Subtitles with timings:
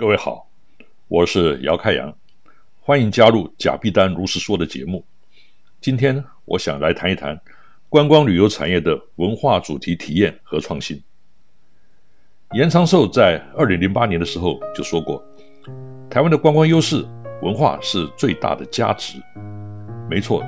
[0.00, 0.48] 各位好，
[1.08, 2.16] 我是姚开阳，
[2.80, 5.04] 欢迎加入贾必丹如实说的节目。
[5.80, 7.36] 今天我想来谈一谈
[7.88, 11.02] 观光旅游产业的文化主题体验和创新。
[12.52, 15.20] 严长寿在二零零八年的时候就说过，
[16.08, 17.04] 台湾的观光优势，
[17.42, 19.20] 文化是最大的价值。
[20.08, 20.44] 没错，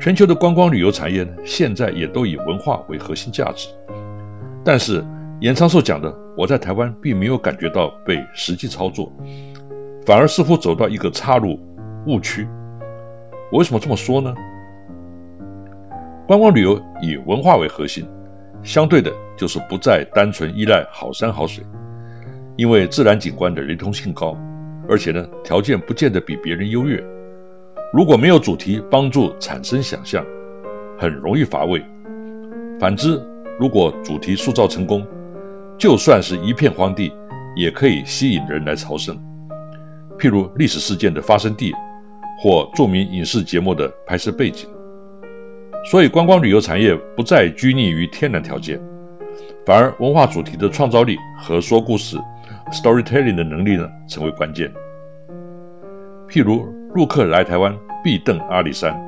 [0.00, 3.68] 全球的观光旅游产业现在也都以文化为核心价值，
[4.64, 5.04] 但是。
[5.40, 9.12] 严昌寿讲的，我在台湾并没有感觉到被实际操作，
[10.04, 11.60] 反而似乎走到一个岔路
[12.06, 12.44] 误区。
[13.52, 14.34] 我为什么这么说呢？
[16.26, 18.04] 观光旅游以文化为核心，
[18.64, 21.64] 相对的就是不再单纯依赖好山好水，
[22.56, 24.36] 因为自然景观的雷同性高，
[24.88, 27.00] 而且呢条件不见得比别人优越。
[27.92, 30.24] 如果没有主题帮助产生想象，
[30.98, 31.80] 很容易乏味。
[32.80, 33.22] 反之，
[33.56, 35.06] 如果主题塑造成功，
[35.78, 37.12] 就算是一片荒地，
[37.54, 39.16] 也可以吸引人来朝圣。
[40.18, 41.72] 譬如历史事件的发生地，
[42.42, 44.68] 或著名影视节目的拍摄背景。
[45.88, 48.80] 所以，观光旅游产业不再拘泥于天然条件，
[49.64, 52.18] 反而文化主题的创造力和说故事
[52.72, 54.68] （storytelling） 的能力呢，成为关键。
[56.28, 56.66] 譬如，
[56.96, 57.72] 陆客来台湾
[58.02, 59.00] 必登阿里山，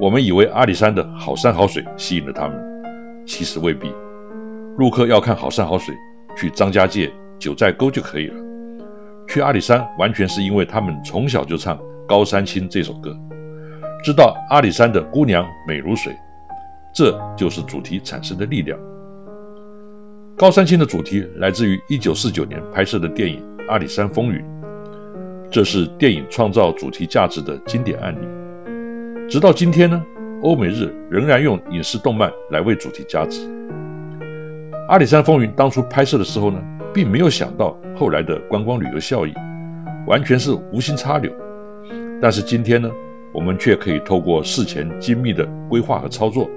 [0.00, 2.58] 我们以为阿里山的好山好水吸引了他们，
[3.26, 3.92] 其实未必。
[4.76, 5.94] 入客要看好山好水，
[6.36, 8.34] 去张家界九寨沟就可以了。
[9.26, 13.16] 去阿里山完全是因为他们从小就唱《高山青》这首歌，
[14.04, 16.14] 知道阿里山的姑娘美如水，
[16.94, 18.78] 这就是主题产生的力量。
[20.36, 24.38] 《高山青》的主题来自于1949年拍摄的电影《阿里山风云》，
[25.50, 28.26] 这是电影创造主题价值的经典案例。
[29.26, 30.04] 直到今天呢，
[30.42, 33.40] 欧美日仍然用影视动漫来为主题加值。
[34.88, 36.62] 阿里山风云当初拍摄的时候呢，
[36.94, 39.34] 并没有想到后来的观光旅游效益，
[40.06, 41.32] 完全是无心插柳。
[42.22, 42.88] 但是今天呢，
[43.34, 46.48] 我们却可以透过事前精密的规划和操作，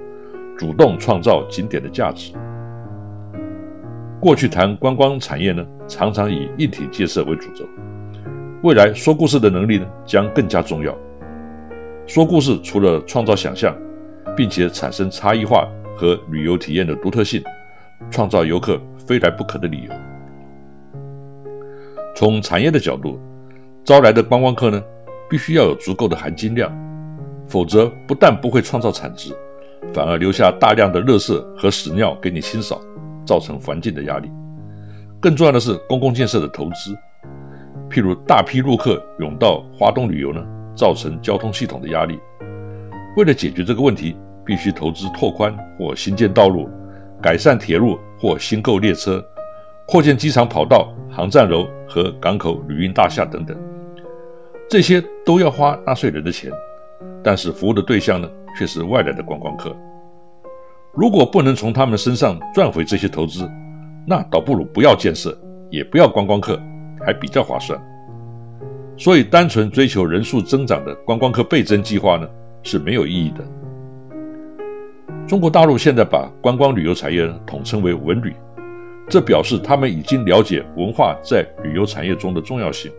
[0.56, 2.32] 主动创造景点的价值。
[4.20, 7.64] 过去谈观光产业呢，常常以硬体建设为主轴，
[8.62, 10.96] 未来说故事的能力呢，将更加重要。
[12.06, 13.76] 说故事除了创造想象，
[14.36, 17.42] 并且产生差异化和旅游体验的独特性。
[18.08, 19.92] 创造游客非来不可的理由。
[22.14, 23.18] 从产业的角度，
[23.84, 24.82] 招来的观光客呢，
[25.28, 26.70] 必须要有足够的含金量，
[27.48, 29.34] 否则不但不会创造产值，
[29.92, 32.80] 反而留下大量的垃圾和屎尿给你清扫，
[33.24, 34.30] 造成环境的压力。
[35.20, 36.96] 更重要的是公共建设的投资，
[37.90, 40.44] 譬如大批入客涌到华东旅游呢，
[40.74, 42.18] 造成交通系统的压力。
[43.16, 46.68] 为了解决这个问题，必须投资拓宽或新建道路。
[47.22, 49.22] 改善铁路或新购列车，
[49.86, 53.56] 扩建机场跑道、航站楼和港口旅运大厦等等，
[54.68, 56.50] 这些都要花纳税人的钱，
[57.22, 58.28] 但是服务的对象呢，
[58.58, 59.76] 却是外来的观光客。
[60.94, 63.48] 如果不能从他们身上赚回这些投资，
[64.06, 65.36] 那倒不如不要建设，
[65.70, 66.58] 也不要观光客，
[67.04, 67.80] 还比较划算。
[68.96, 72.28] 所以，单纯追求人数增长的观光客倍增计划呢，
[72.62, 73.44] 是没有意义的。
[75.30, 78.34] 中国大陆现在把观光旅游产业统称为文旅，
[79.08, 82.90] 这表示他们已经了解文化在旅游产业中的重要性。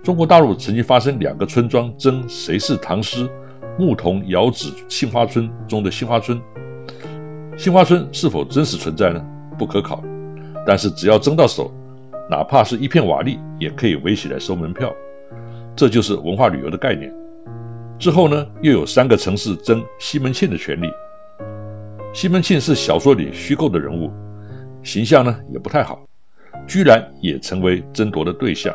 [0.00, 3.28] 中国大陆曾经发生两个村庄争谁是唐诗，
[3.76, 6.40] 牧童遥指杏花村中的杏花村。
[7.56, 9.20] 杏花村是否真实存在呢？
[9.58, 10.00] 不可考。
[10.64, 11.68] 但是只要争到手，
[12.30, 14.94] 哪怕是一片瓦砾，也可以围起来收门票。
[15.74, 17.12] 这就是文化旅游的概念。
[17.98, 20.88] 之后呢，又有三个城市争西门庆的权利。
[22.20, 24.10] 西门庆是小说里虚构的人物，
[24.82, 26.04] 形象呢也不太好，
[26.66, 28.74] 居然也成为争夺的对象。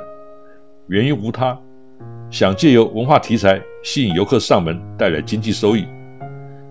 [0.88, 1.60] 原因无他，
[2.32, 5.86] 想借由文化题材吸引游客上门，带来经济收益。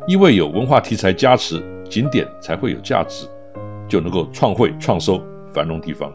[0.08, 3.26] 因为有文化题材加持，景点才会有价值，
[3.86, 5.22] 就能够创汇创收，
[5.52, 6.10] 繁荣地方。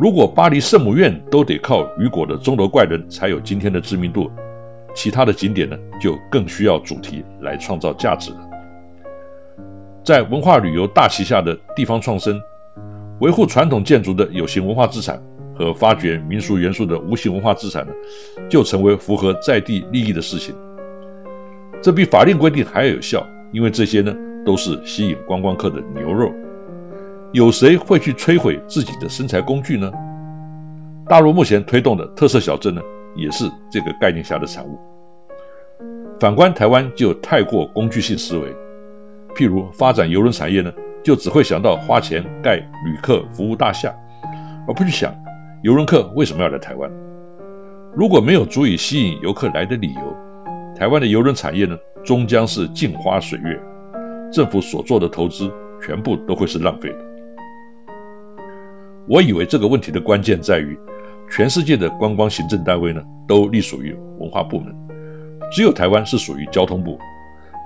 [0.00, 4.30] 如果巴黎圣母院都得靠雨果的钟楼怪人才有今天的知名度，
[4.94, 8.50] 其他的景点呢就更需要主题来创造价值了。
[10.04, 12.40] 在文化旅游大旗下的地方创生，
[13.20, 15.22] 维护传统建筑的有形文化资产
[15.56, 17.92] 和发掘民俗元素的无形文化资产呢，
[18.50, 20.56] 就成为符合在地利益的事情。
[21.80, 24.12] 这比法令规定还要有效，因为这些呢
[24.44, 26.32] 都是吸引观光客的牛肉。
[27.30, 29.90] 有谁会去摧毁自己的生财工具呢？
[31.06, 32.82] 大陆目前推动的特色小镇呢，
[33.14, 34.76] 也是这个概念下的产物。
[36.18, 38.52] 反观台湾，就太过工具性思维。
[39.34, 43.94] 譬如发展邮轮产业呢，就只会想到花钱盖旅客服务大厦，
[44.68, 45.14] 而不去想
[45.62, 46.90] 邮轮客为什么要来台湾。
[47.94, 50.16] 如果没有足以吸引游客来的理由，
[50.74, 53.60] 台湾的邮轮产业呢，终将是镜花水月，
[54.32, 56.96] 政府所做的投资全部都会是浪费的。
[59.08, 60.78] 我以为这个问题的关键在于，
[61.30, 64.74] 全世界的观光行政单位呢都隶属于文化部门，
[65.50, 66.98] 只有台湾是属于交通部，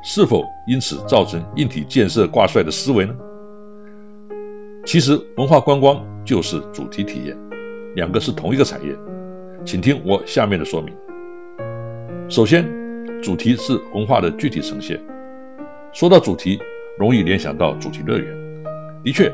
[0.03, 3.15] 是否因此造成硬体建设挂帅的思维呢？
[4.85, 7.37] 其实文化观光就是主题体验，
[7.97, 8.95] 两个是同一个产业，
[9.65, 10.95] 请听我下面的说明。
[12.29, 12.65] 首先，
[13.23, 15.01] 主题是文化的具体呈现。
[15.93, 16.61] 说到主题，
[16.99, 18.27] 容易联想到主题乐园，
[19.03, 19.33] 的确。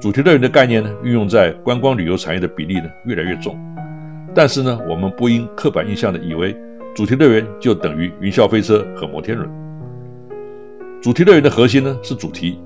[0.00, 3.58] 主题乐园的概念呢，运用在观光旅游产业的比例呢越来越重。
[4.34, 6.54] 但是呢，我们不应刻板印象的以为
[6.94, 9.63] 主题乐园就等于云霄飞车和摩天轮。
[11.04, 12.58] 主题乐园的核心呢是主题，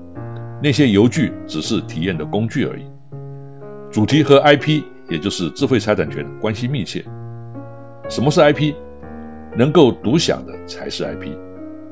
[0.63, 2.85] 那些游具只是体验的工具而已。
[3.91, 7.03] 主题和 IP，也就是智慧财产权关系密切。
[8.07, 8.73] 什么是 IP？
[9.57, 11.35] 能够独享的才是 IP，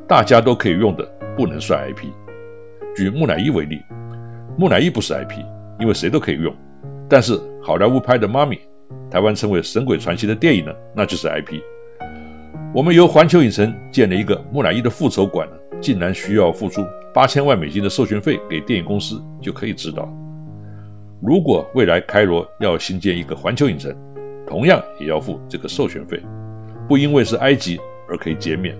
[0.07, 1.03] 大家都可以用的
[1.35, 2.05] 不能算 IP。
[2.95, 3.81] 举木乃伊为例。
[4.57, 5.43] 木乃伊不是 IP，
[5.81, 6.55] 因为谁都可以用。
[7.09, 8.55] 但是好莱坞拍的《妈咪》，
[9.11, 11.59] 台湾称为《神鬼传奇》的电影呢，那就是 IP。
[12.73, 20.07] 我们由环球影城建了一个木乃伊的复仇馆呢，竟然需要付出八千万美金的授权费给电影公司，就可以知道，
[21.21, 23.95] 如果未来开罗要新建一个环球影城，
[24.45, 26.21] 同样也要付这个授权费，
[26.87, 27.79] 不因为是埃及
[28.09, 28.75] 而可以减免，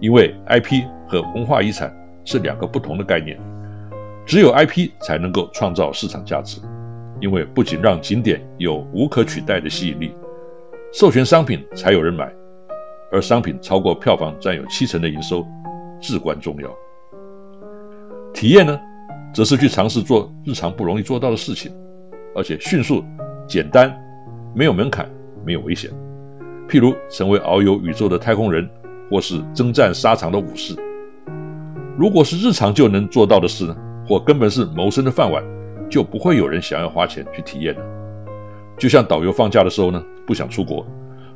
[0.00, 1.94] 因为 IP 和文化遗产
[2.24, 3.38] 是两个不同的概念。
[4.26, 6.60] 只有 IP 才能够创造市场价值，
[7.20, 10.12] 因为不仅让景点有无可取代的吸引力，
[10.92, 12.28] 授权商品才有人买，
[13.12, 15.46] 而商品超过票房占有七成的营收，
[16.06, 16.70] 至关重要。
[18.32, 18.78] 体验呢，
[19.34, 21.72] 则是去尝试做日常不容易做到的事情，
[22.34, 23.02] 而且迅速、
[23.48, 23.92] 简单，
[24.54, 25.10] 没有门槛，
[25.44, 25.90] 没有危险。
[26.68, 28.68] 譬如成为遨游宇宙的太空人，
[29.10, 30.76] 或是征战沙场的武士。
[31.98, 33.76] 如果是日常就能做到的事呢？
[34.06, 35.42] 或根本是谋生的饭碗，
[35.90, 37.80] 就不会有人想要花钱去体验了。
[38.78, 40.84] 就像导游放假的时候呢，不想出国；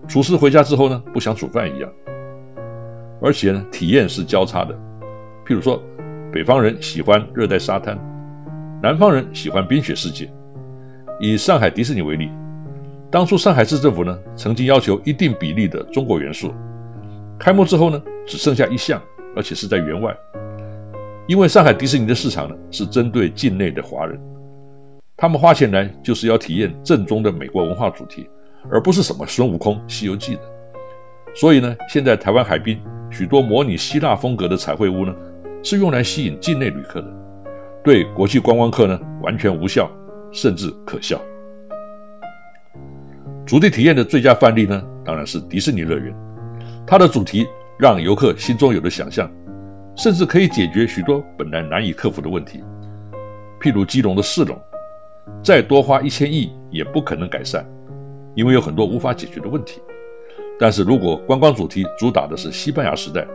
[0.06, 1.90] 厨师回家之后呢，不想煮饭一样。
[3.22, 4.74] 而且呢，体验是交叉的。
[5.46, 5.82] 譬如说，
[6.32, 7.98] 北方人喜欢热带沙滩，
[8.82, 10.30] 南方人喜欢冰雪世界。
[11.20, 12.30] 以上海迪士尼为例，
[13.10, 16.52] 当初上海市政府呢，曾经要求一定比例的中国元素。
[17.38, 19.02] 开幕之后呢，只剩下一项，
[19.36, 20.16] 而且是在园外。
[21.26, 24.18] 因为上海迪士尼的市场呢是针对境内的华人，
[25.16, 28.28] 他们花钱来就是要体验正宗的美国文化主题，
[28.70, 30.40] 而不是什么孙悟空、西游记的。
[31.34, 35.14] 所以呢，现在台湾海滨许多模拟希腊风格的彩绘屋呢，
[35.62, 37.08] 是用来吸引境内旅客的，
[37.82, 39.90] 对国际观光客呢完全无效，
[40.32, 41.20] 甚至可笑。
[43.46, 46.14] 主题体验的最佳范例呢，当然是迪士尼乐园，
[46.86, 47.46] 它的主题
[47.78, 49.30] 让游客心中有了想象。
[49.96, 52.62] 甚至可以解决许多本来难以克服的问题，
[53.60, 54.58] 譬如基隆的市容，
[55.42, 57.66] 再多花一千亿也不可能改善，
[58.34, 59.82] 因为有很多无法解决的问题。
[60.60, 63.26] 但是如果观光主题主打的是西班牙时代，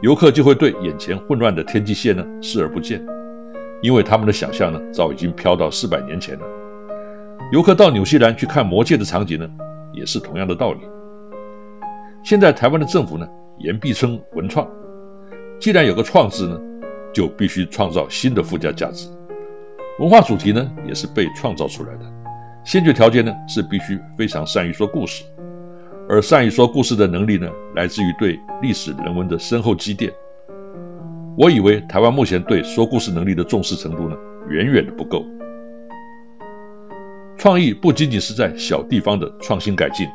[0.00, 3.04] 游客就会对眼前混乱的天际线呢视而不见，
[3.82, 6.46] 因为他们的想象呢早已经飘到四百年前了。
[7.50, 9.50] 游客到纽西兰去看魔界的场景呢，
[9.92, 10.78] 也是同样的道理。
[12.22, 13.28] 现在台湾的政府呢，
[13.58, 14.64] 言必称文创，
[15.58, 16.60] 既然有个“创”字呢，
[17.12, 19.08] 就必须创造新的附加价值。
[19.98, 22.00] 文化主题呢，也是被创造出来的。
[22.64, 25.24] 先决条件呢，是必须非常善于说故事，
[26.08, 30.12] 而善于说故事的能力呢，来自于对历史人文的深厚积淀。
[31.36, 34.16] 我以为台湾目前对说故事能力的重视程度呢，
[34.48, 35.24] 远远的不够。
[37.38, 40.06] 创意不仅仅是在小地方的创新改进，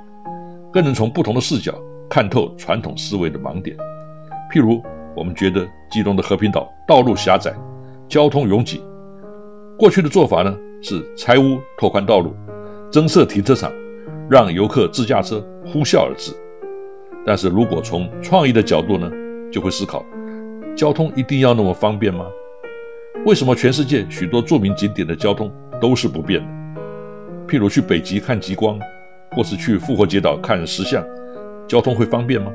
[0.72, 1.74] 更能从不同的视角
[2.10, 3.76] 看透传统思维的盲点。
[4.54, 4.82] 譬如，
[5.16, 7.54] 我们觉得基隆的和平岛道路狭窄，
[8.08, 8.82] 交通拥挤。
[9.78, 12.34] 过去的做法呢是拆屋拓宽道路，
[12.92, 13.72] 增设停车场，
[14.30, 16.34] 让游客自驾车呼啸而至。
[17.26, 19.12] 但是如果从创意的角度呢，
[19.52, 20.06] 就会思考：
[20.76, 22.26] 交通一定要那么方便吗？
[23.26, 26.48] 为什么全世界许多著名景点的交通都是不便的？
[27.48, 28.80] 譬如去北极看极光，
[29.32, 31.04] 或是去复活节岛看石像，
[31.68, 32.52] 交通会方便吗？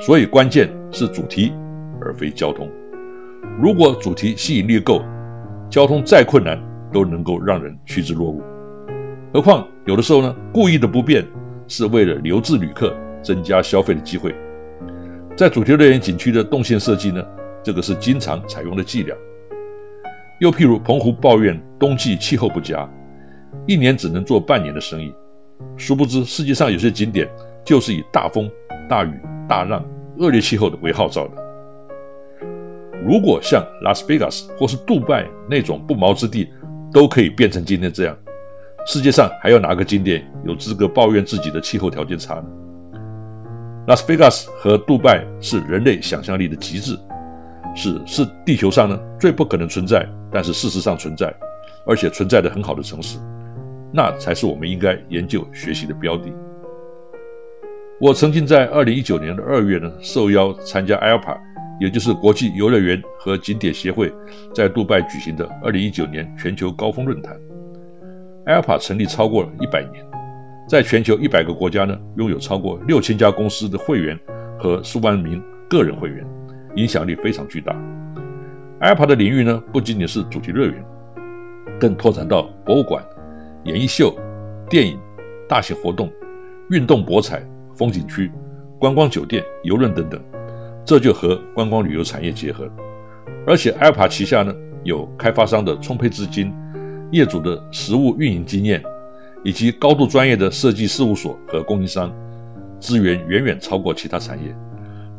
[0.00, 1.52] 所以关键是主题，
[2.00, 2.68] 而非交通。
[3.60, 5.02] 如果主题吸引力够，
[5.70, 6.60] 交通再困难
[6.92, 8.53] 都能够让人趋之若鹜。
[9.34, 11.26] 何况有的时候呢，故意的不便
[11.66, 14.32] 是为了留置旅客，增加消费的机会。
[15.36, 17.20] 在主题乐园景区的动线设计呢，
[17.60, 19.16] 这个是经常采用的伎俩。
[20.40, 22.88] 又譬如澎湖抱怨冬季气候不佳。
[23.66, 25.12] 一年只能做半年的生意，
[25.76, 27.28] 殊不知世界上有些景点
[27.64, 28.48] 就是以大风、
[28.88, 29.10] 大雨、
[29.48, 29.84] 大浪、
[30.16, 32.46] 恶劣气候的为号召的。
[33.04, 36.48] 如果像拉斯维加斯或是杜拜那种不毛之地
[36.92, 38.16] 都可以变成今天这样，
[38.86, 42.44] 世界上还有哪个景点有资格抱怨自己的气候条件差呢？
[43.86, 46.98] 拉斯维加斯和杜拜是人类想象力的极致，
[47.74, 51.32] 是是地球上呢最不可能存在，但是事实上存在，
[51.86, 53.18] 而且存在的很好的城市。
[53.90, 56.30] 那才是我们应该研究学习的标的。
[58.00, 61.38] 我曾经在二零一九年的二月呢，受邀参加 ALPA，
[61.80, 64.12] 也就是国际游乐园和景点协会
[64.54, 67.34] 在杜拜举行的二零一九年全球高峰论坛。
[68.46, 70.04] ALPA 成立超过一百年，
[70.68, 74.18] 在全球一百个国家呢，拥有超过六千家公司的会员
[74.58, 76.26] 和数万名个人会员，
[76.76, 77.74] 影响力非常巨大。
[78.80, 80.84] ALPA 的领域呢，不仅仅是主题乐园，
[81.80, 83.02] 更拓展到博物馆。
[83.64, 84.14] 演艺秀、
[84.68, 84.98] 电影、
[85.48, 86.12] 大型活动、
[86.68, 87.42] 运动博彩、
[87.74, 88.30] 风景区、
[88.78, 90.20] 观光酒店、游轮等等，
[90.84, 92.68] 这就和观光旅游产业结合。
[93.46, 96.52] 而且，ALPA 旗下呢有开发商的充沛资金、
[97.14, 98.82] 业主的实务运营经验，
[99.42, 102.12] 以及高度专业的设计事务所和供应商，
[102.78, 104.54] 资源远远超过其他产业，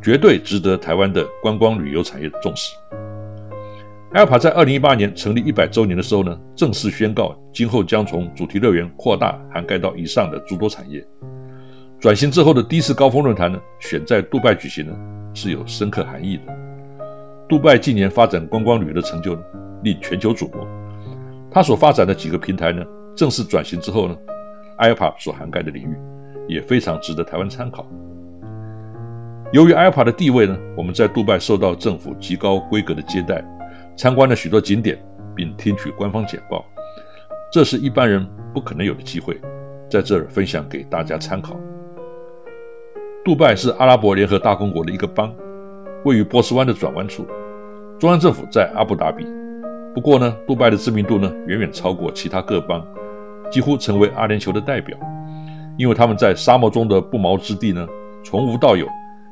[0.01, 2.75] 绝对值得台湾的观光旅游产业重视。
[4.13, 11.05] ALPA 在二零一八年成立一百周年的时候呢，正式宣告今后将从主题乐园扩大涵盖到以上的诸多产业。
[11.99, 14.93] 转型之后的第一次高峰论坛呢，选在杜拜举行呢，
[15.33, 16.43] 是有深刻含义的。
[17.49, 19.37] 杜拜近年发展观光旅游的成就
[19.83, 20.65] 令全球瞩目，
[21.55, 22.83] 它所发展的几个平台呢，
[23.15, 24.17] 正式转型之后呢
[24.79, 25.95] ，ALPA 所涵盖的领域
[26.49, 27.87] 也非常值得台湾参考。
[29.53, 33.41] 由于 ALPA 的地位呢，我们在杜拜受到政府极高规格的接待。
[33.95, 35.01] 参观了许多景点，
[35.33, 36.65] 并听取官方简报，
[37.49, 39.39] 这是一般人不可能有的机会，
[39.89, 41.57] 在这儿分享给大家参考。
[43.23, 45.33] 杜拜是阿拉伯联合大公国的一个邦，
[46.03, 47.25] 位于波斯湾的转弯处，
[47.97, 49.25] 中央政府在阿布达比。
[49.95, 52.85] 不过呢，杜拜的知名度呢远远超过其他各邦，
[53.49, 54.95] 几乎成为阿联酋的代表，
[55.77, 57.87] 因为他们在沙漠中的不毛之地呢，
[58.21, 58.85] 从无到有，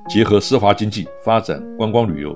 [0.08, 2.34] 结合奢华经济发展观光旅游，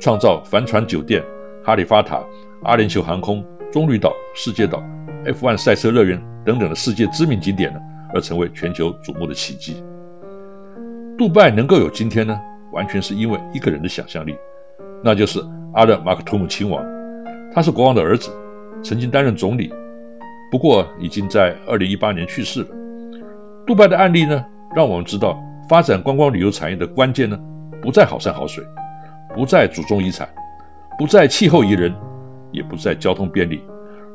[0.00, 1.24] 创造帆船酒店。
[1.62, 2.24] 哈利法塔、
[2.62, 4.82] 阿联酋航空、棕榈岛、世界岛、
[5.26, 7.78] F1 赛车乐园等等的世界知名景点呢，
[8.14, 9.84] 而成为全球瞩目的奇迹。
[11.18, 12.40] 杜拜能够有今天呢，
[12.72, 14.34] 完全是因为一个人的想象力，
[15.04, 15.38] 那就是
[15.74, 16.82] 阿勒马克图姆亲王。
[17.52, 18.30] 他是国王的儿子，
[18.82, 19.72] 曾经担任总理，
[20.50, 22.68] 不过已经在2018年去世了。
[23.66, 25.38] 杜拜的案例呢，让我们知道
[25.68, 27.38] 发展观光旅游产业的关键呢，
[27.82, 28.64] 不在好山好水，
[29.34, 30.28] 不在祖宗遗产。
[30.98, 31.94] 不在气候宜人，
[32.52, 33.62] 也不在交通便利，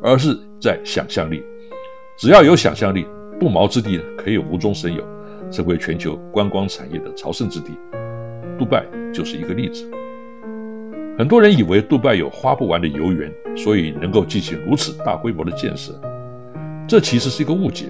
[0.03, 1.41] 而是在想象力。
[2.15, 3.07] 只要有想象力，
[3.39, 5.03] 不毛之地可以无中生有，
[5.49, 7.71] 成为全球观光产业的朝圣之地。
[8.59, 9.89] 杜拜就是一个例子。
[11.17, 15.93] 很多人以为杜拜有花不完的游园，所以能够进行如此大规模的建设，
[16.85, 17.85] 这其实是一个误解。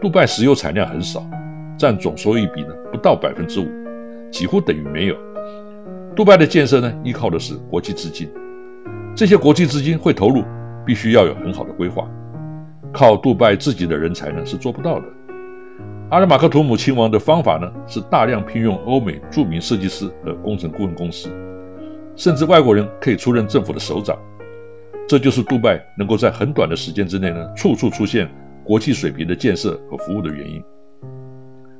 [0.00, 1.24] 杜拜石油产量很少，
[1.78, 3.68] 占总收益比呢不到百分之五，
[4.32, 5.16] 几乎等于没有。
[6.16, 8.28] 杜拜的建设呢，依靠的是国际资金，
[9.14, 10.42] 这些国际资金会投入，
[10.84, 12.04] 必须要有很好的规划，
[12.92, 15.04] 靠杜拜自己的人才呢是做不到的。
[16.10, 21.28] 阿拉马克图姆亲王的方法呢，是大量聘用欧美著名设计师和工程顾问公司，
[22.16, 24.16] 甚至外国人可以出任政府的首长。
[25.06, 28.30] 这就是杜拜能够在很短的时间之内呢，处处出现
[28.64, 30.62] 国际水平的建设和服务的原因。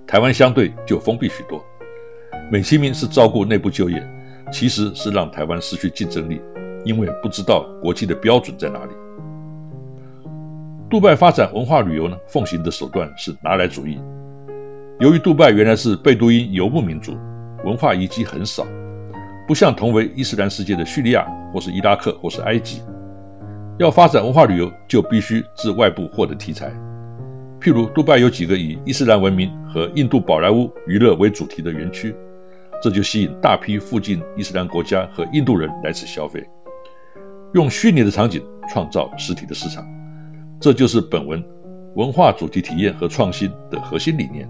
[0.07, 1.65] 台湾相对就封闭许多，
[2.53, 4.07] 美其名是照顾内部就业，
[4.53, 6.41] 其实是让台湾失去竞争力，
[6.85, 8.93] 因为不知道国际的标准在哪里。
[10.91, 13.99] 杜拜发展文化旅游呢，奉行的手段是拿来主义。
[15.01, 17.17] 由于杜拜原来是贝都因游牧民族，
[17.65, 18.67] 文化遗迹很少，
[19.47, 22.83] 不像同为伊斯兰世界的叙利亚或是伊拉克或是埃及，
[23.79, 26.73] 要发展文化旅游就必须自外部获得题材。
[27.61, 32.15] 譬如，杜拜有几个以伊斯兰文明和印度宝莱坞娱乐为主题的园区，
[32.83, 36.47] 这就吸引大批附近伊斯兰国家和印度人来此消费，
[37.55, 39.87] 用虚拟的场景创造实体的市场，
[40.61, 41.43] 这就是本文
[41.97, 44.49] 文化主题体验和创新的核心理念。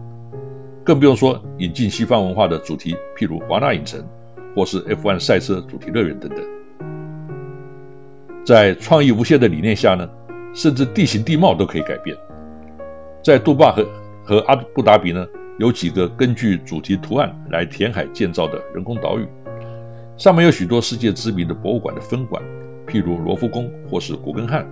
[0.84, 4.04] 更不用说引进西方文化的主题，譬如华纳影城
[4.54, 6.38] 或是 F1 赛车主题乐园等等。
[8.44, 10.08] 在创意无限的理念下呢，
[10.54, 12.16] 甚至地形地貌都可以改变。
[13.22, 13.86] 在杜拜和
[14.24, 15.26] 和阿布达比呢，
[15.58, 19.26] 有几个根据主题图案来填海建造的人工岛屿，
[20.16, 22.42] 上面有许多世界知名的博物馆的分馆，
[22.86, 24.66] 譬如罗浮宫或是古根汉，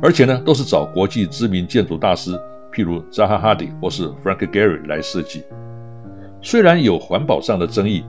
[0.00, 2.32] 而且呢，都是找国际知名建筑大师，
[2.72, 5.44] 譬如扎哈·哈迪或是 Frank Gehry 来设计。
[6.40, 8.04] 虽然有环保上的争议，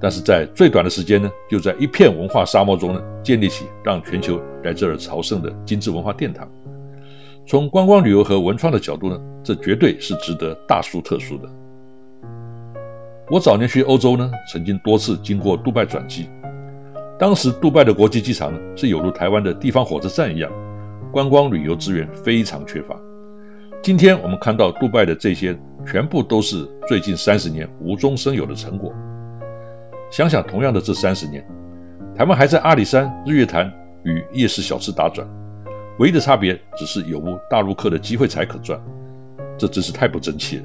[0.00, 6.48] 但是在最短的时间呢，就在一片文化沙漠中呢，建立起让全球来这儿朝圣的精致文化殿堂。
[7.46, 11.48] 从观光旅游和文创的角度呢，这绝对是值得大书特书的。
[13.30, 16.28] 我早年去欧洲呢，曾经多次经过杜拜转机，
[17.18, 20.50] 当时杜拜的国际机场呢，是有如台湾的地方火车站一样，
[21.10, 22.94] 观光旅游资源非常缺乏。
[23.82, 28.92] 今天我们看到杜拜的这些，全部都是最近三十年无中生有的成果。
[30.10, 31.46] 想想同样的这三十年，
[32.16, 33.70] 台湾还在阿里山、日月潭
[34.04, 35.26] 与夜市小吃打转。
[35.98, 38.80] 唯一的差别只是有无大陆客的机会才可赚，
[39.58, 40.64] 这真是太不争气了。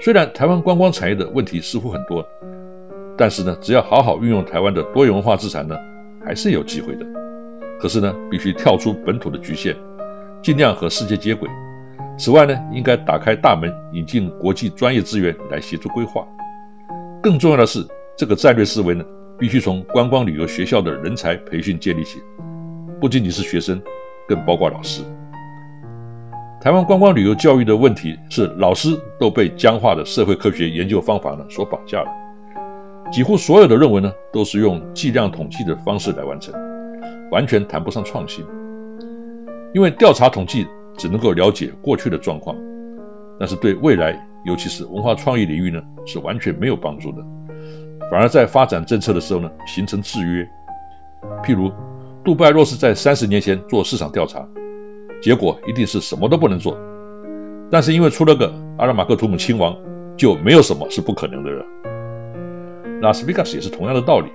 [0.00, 2.26] 虽然台湾观光产业的问题似乎很多，
[3.16, 5.74] 但是呢，只要好好运用台湾的多元文化资产呢，
[6.22, 7.06] 还是有机会的。
[7.80, 9.74] 可是呢，必须跳出本土的局限，
[10.42, 11.48] 尽量和世界接轨。
[12.18, 16.26] 此外呢，应该打开大门，引进国际专业资源来协助规划。
[17.24, 17.82] 更重要的是，
[18.14, 19.02] 这个战略思维呢，
[19.38, 22.20] 必须从观光旅游学校的人才培训建立起。
[23.00, 23.80] 不仅仅是学生，
[24.28, 25.02] 更包括老师。
[26.60, 32.10] 台湾观光旅游教育的问题是，老师都被僵化的社会科学研究方法呢所绑架了。
[33.10, 36.54] 几乎所有的论文呢，都是用计量统计的方式来完成，
[37.30, 38.44] 完全谈不上创新。
[39.72, 40.66] 因为调查统计
[40.98, 42.54] 只能够了解过去的状况，
[43.40, 47.18] 但是对未来，尤其是文化创意领域呢，是完全没有帮助的。
[48.10, 50.48] 反而在发展政策的时候呢，形成制约。
[51.42, 51.72] 譬如。
[52.24, 54.42] 杜拜若是在三十年前做市场调查，
[55.20, 56.74] 结果一定是什么都不能做。
[57.70, 59.76] 但是因为出了个阿拉马克图姆亲王，
[60.16, 61.66] 就没有什么是不可能的了。
[63.02, 64.30] 拉斯维加斯也是同样的道理。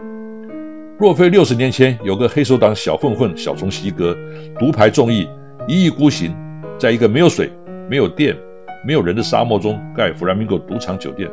[1.00, 4.16] 若非六十年前有个黑手党小混混小虫西格
[4.60, 5.28] 独排众议，
[5.68, 6.32] 一意孤行，
[6.78, 7.52] 在一个没有水、
[7.90, 8.38] 没有电、
[8.86, 11.30] 没有人的沙漠中盖弗拉明戈赌场酒店，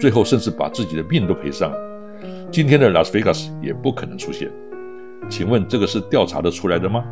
[0.00, 1.76] 最后甚至把自己的命都赔上了，
[2.50, 4.50] 今天的拉斯维加斯也不可能出现。
[5.28, 7.04] 请问这个是调查的出来的吗？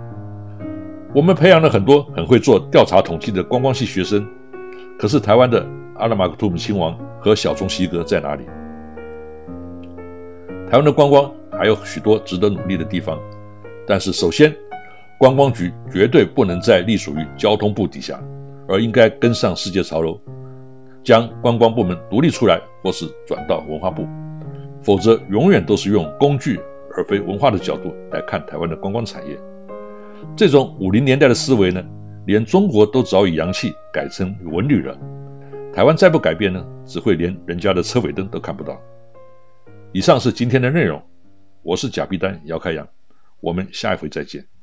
[1.14, 4.26] 我们培养了很多很会做调查统计的观光系学生，
[4.98, 8.44] 可是台湾的阿拉马克图姆亲王和小虫西格在哪里？
[10.70, 13.18] 台湾的观光还有许多值得努力的地方，
[13.86, 14.54] 但是首先，
[15.18, 18.20] 观光局绝对不能再隶属于交通部底下，
[18.68, 20.20] 而应该跟上世界潮流，
[21.04, 24.06] 将观光部门独立出来，或是转到文化部，
[24.82, 26.60] 否则永远都是用工具。
[26.98, 29.38] 而非文化的角度来看台湾的观光产业，
[30.34, 31.84] 这种五零年代的思维呢，
[32.26, 34.98] 连中国都早已扬弃，改成文旅了。
[35.74, 38.80] 台湾再不改变呢，只会连人家的车尾灯都看不到。
[39.92, 41.02] 以上是今天的内容，
[41.62, 42.88] 我是贾碧丹姚开阳，
[43.40, 44.55] 我们下一回再见。